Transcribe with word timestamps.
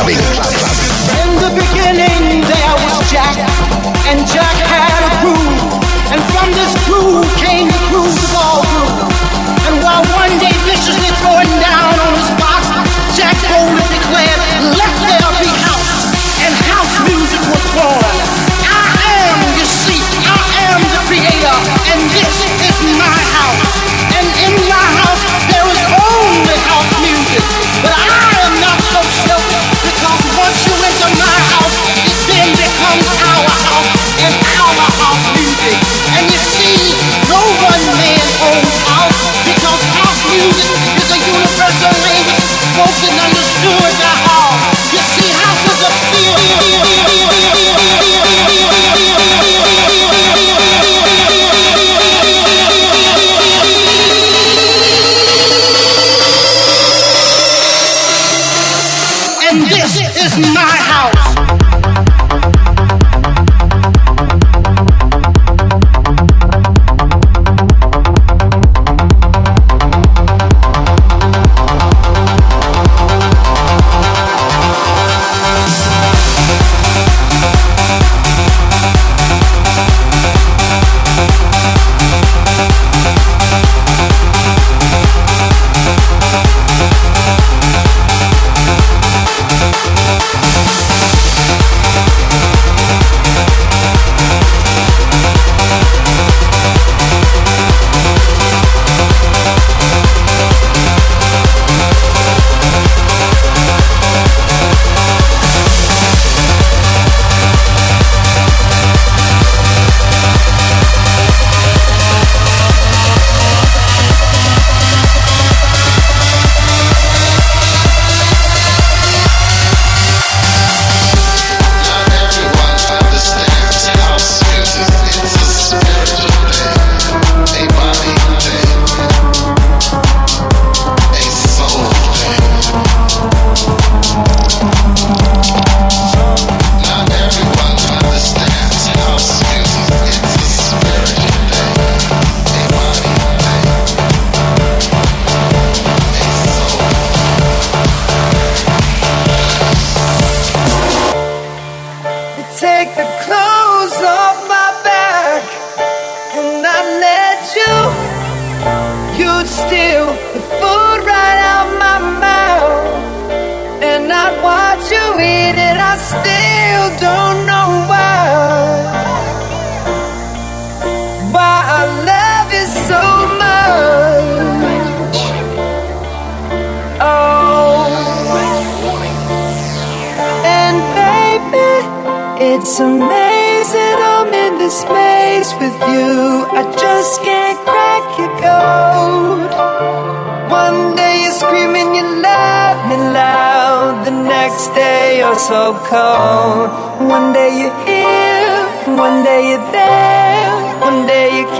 clubbing. 0.00 0.16
In 1.20 1.30
the 1.36 1.50
beginning 1.52 2.40
there 2.40 2.74
was 2.84 2.96
Jack, 3.10 3.36
and 4.08 4.26
Jack 4.26 4.69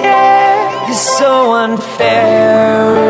care 0.03 0.91
is 0.91 1.01
so 1.19 1.53
unfair. 1.53 3.10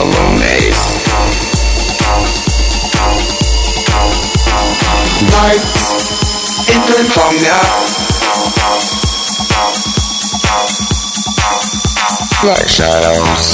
the 0.00 0.06
loonies. 0.06 0.80
Nights 5.30 5.76
in 6.72 6.80
insomnia. 7.00 7.60
Black 12.40 12.68
shadows. 12.68 13.44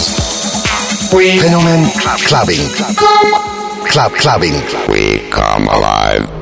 We 1.13 1.39
Fenomen 1.39 1.91
clubbing. 2.27 2.67
Club 3.89 4.13
clubbing. 4.15 4.55
We 4.89 5.29
come 5.31 5.67
alive. 5.69 6.36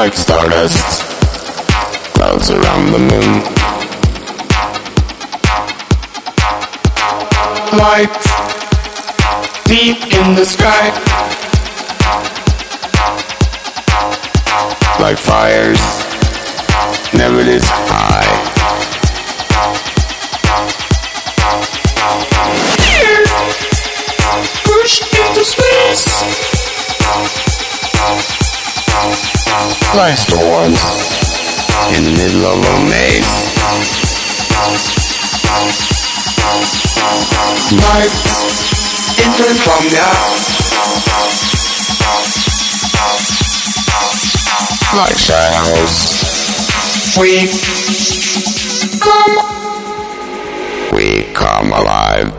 Like 0.00 0.14
stardust, 0.14 1.02
clouds 2.14 2.50
around 2.50 2.90
the 2.90 2.98
moon. 2.98 3.42
Light 7.78 8.08
deep 9.66 10.00
in 10.14 10.34
the 10.34 10.46
sky, 10.46 10.89
Like 29.92 30.16
storms 30.16 30.78
in 31.96 32.04
the 32.04 32.12
middle 32.16 32.46
of 32.46 32.62
a 32.62 32.78
maze. 32.88 33.26
Entering 39.18 39.58
from 39.58 39.82
the 39.90 39.98
Like 44.96 45.18
shadows. 45.18 45.94
We 47.18 47.50
come. 49.00 49.34
We 50.92 51.24
come 51.34 51.72
alive. 51.72 52.30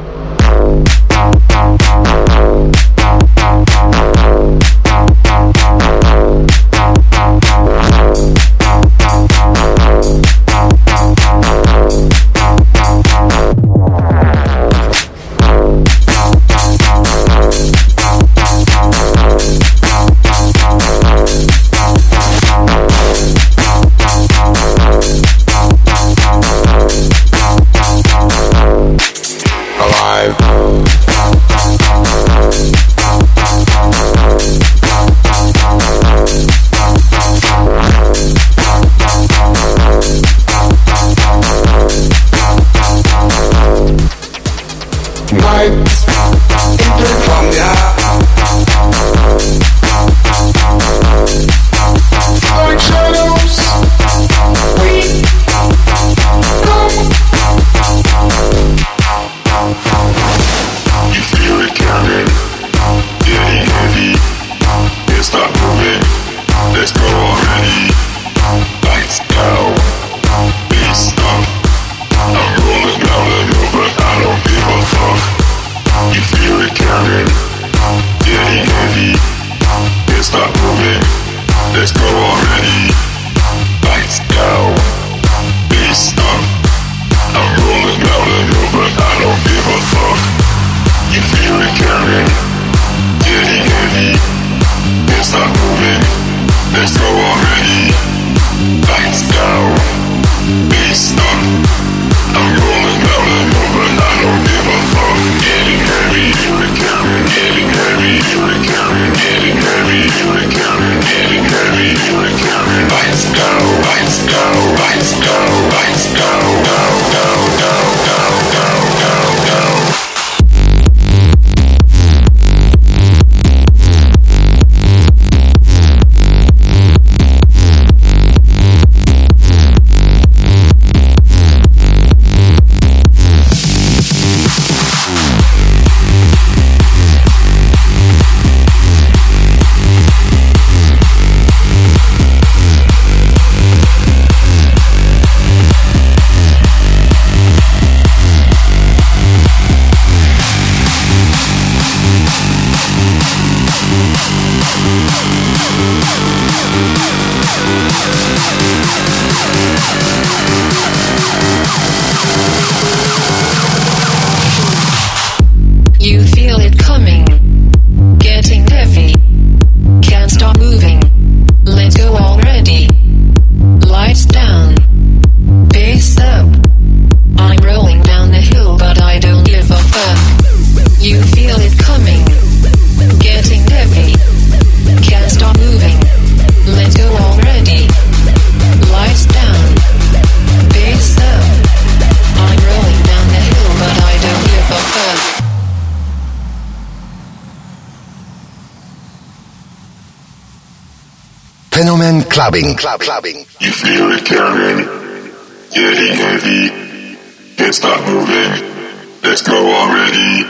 Stop. 208.43 209.23
Let's 209.23 209.41
go 209.41 209.57
already. 209.57 210.45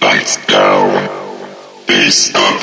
Lights 0.00 0.36
down, 0.46 1.08
bass 1.86 2.34
up. 2.34 2.60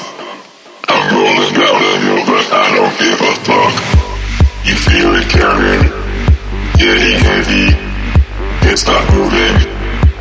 I'm 0.88 1.13
rolling 1.13 1.53
down 1.53 1.77
the 1.81 1.93
hill, 2.05 2.23
but 2.25 2.45
I 2.53 2.65
don't 2.75 2.95
give 2.99 3.19
a 3.21 3.34
fuck. 3.43 3.75
You 4.65 4.75
feel 4.75 5.15
it 5.15 5.29
coming, 5.29 5.81
getting 6.77 7.19
heavy. 7.19 7.67
Can't 8.62 8.79
stop 8.79 9.03
moving. 9.13 9.55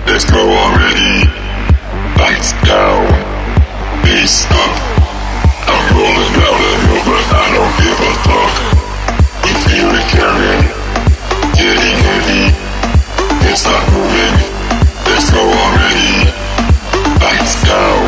Let's 0.06 0.28
go 0.30 0.40
already. 0.40 1.28
Lights 2.18 2.52
down, 2.64 3.06
bass 4.02 4.46
up. 4.50 4.74
I'm 5.68 5.84
rolling 5.96 6.32
down 6.34 6.56
the 6.64 6.72
hill, 6.84 7.02
but 7.08 7.24
I 7.30 7.46
don't 7.54 7.74
give 7.80 8.00
a 8.00 8.12
fuck. 8.26 8.54
You 9.46 9.54
feel 9.68 9.90
it 9.94 10.08
coming, 10.16 10.62
getting 11.54 12.03
stop 13.56 13.86
moving. 13.92 14.34
Let's 15.06 15.30
go 15.30 15.38
already. 15.38 16.26
Lights 17.22 17.62
down, 17.62 18.03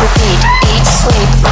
repeat, 0.00 0.40
eat, 0.72 0.86
sleep, 0.86 1.51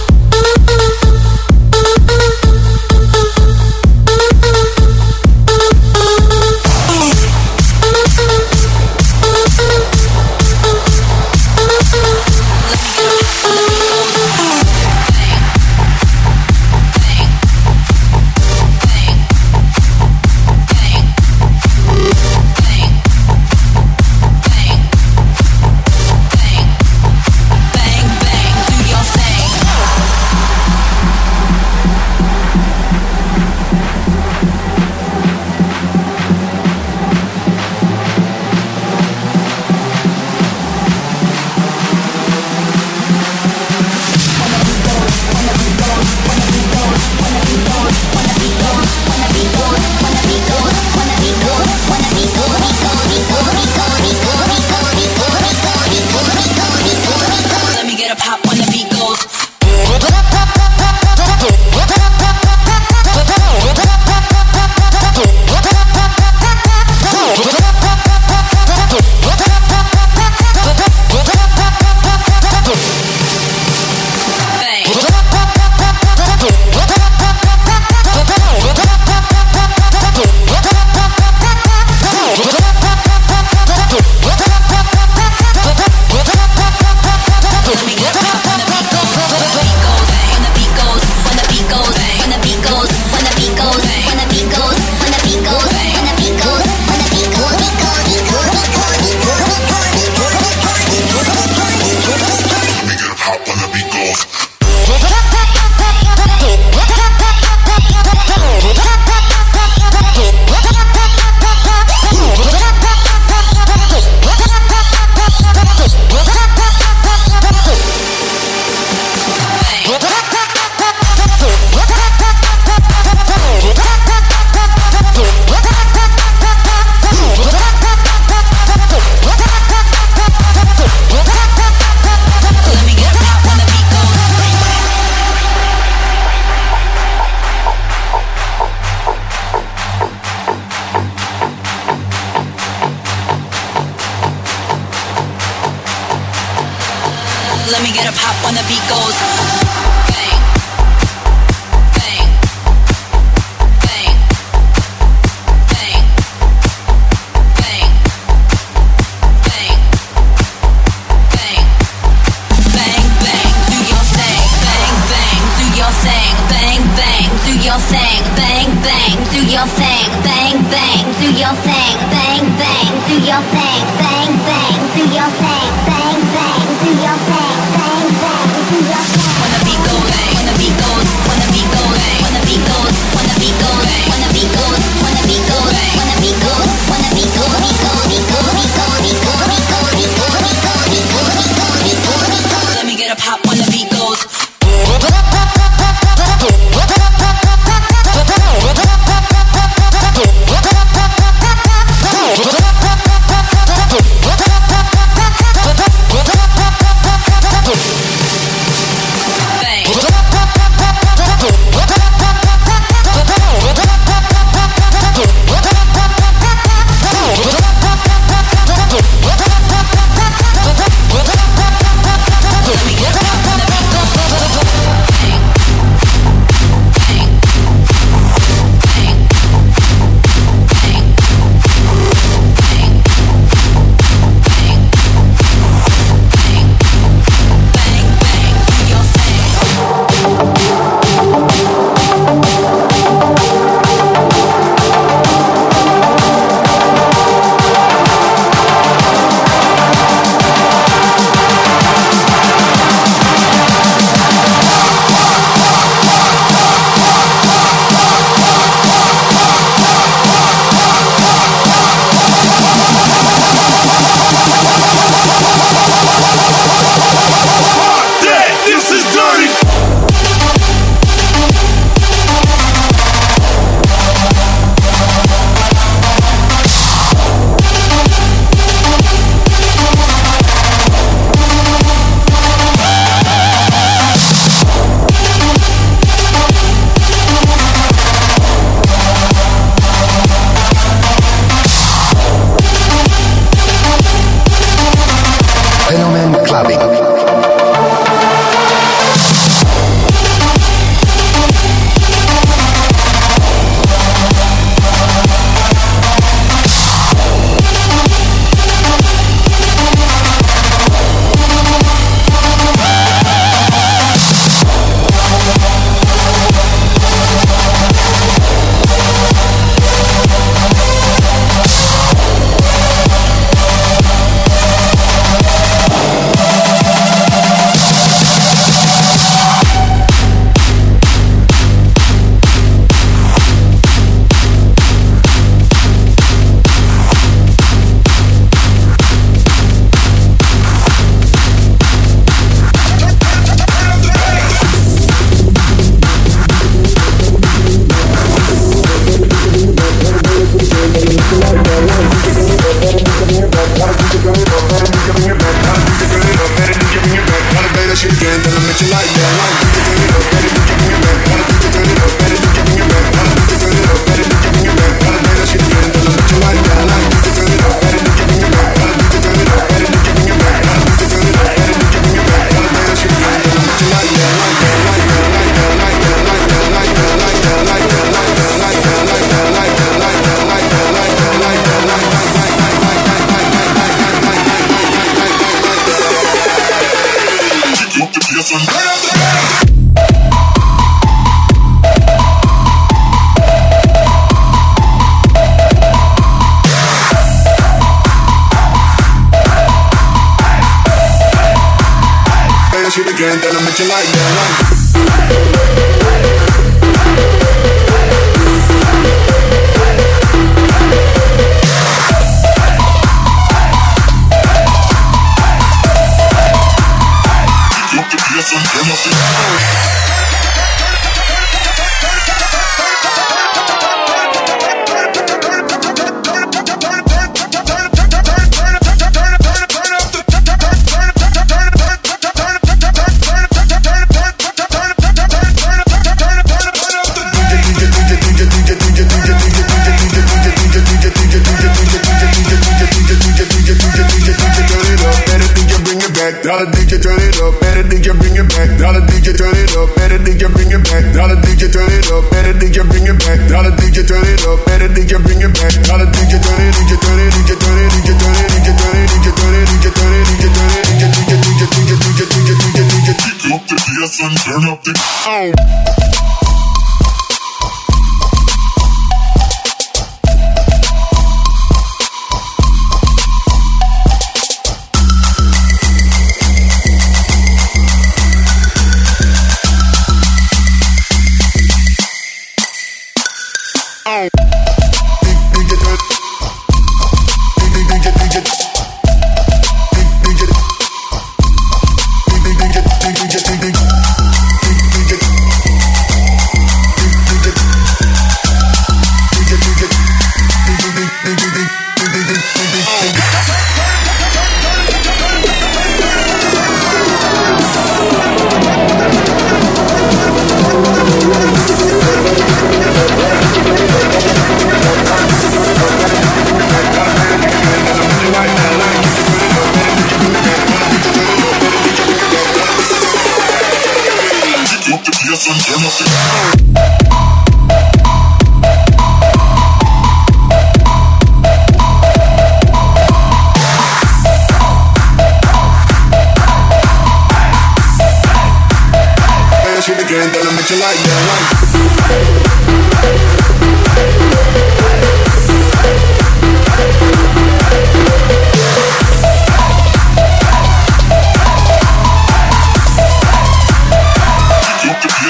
Oh. 465.23 465.50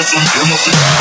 Democracy, 0.01 0.39
democracy. 0.39 1.00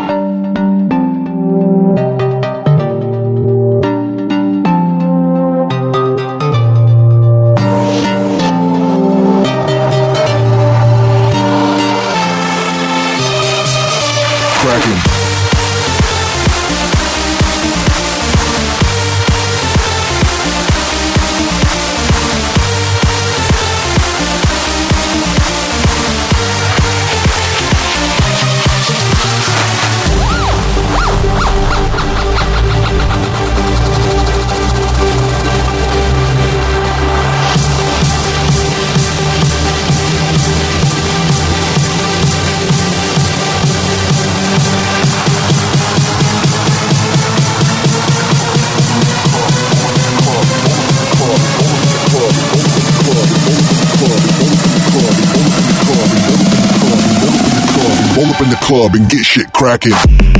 the 58.51 58.57
club 58.57 58.95
and 58.95 59.09
get 59.09 59.23
shit 59.23 59.51
cracking. 59.53 60.30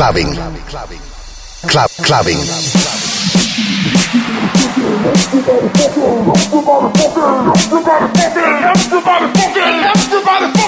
clubbing. 0.00 0.32
Club 1.68 1.90
clubbing. 2.08 2.38
Everybody 5.20 5.68
fucking, 6.96 7.28
everybody 7.60 8.08
fucking, 8.16 8.64
everybody 8.64 9.26
fucking, 9.36 9.84
everybody 9.92 10.46
fucking. 10.46 10.59